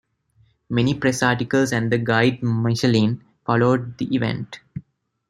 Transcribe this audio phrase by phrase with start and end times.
[0.67, 4.59] Many press articles and the Guide Michelin followed the event.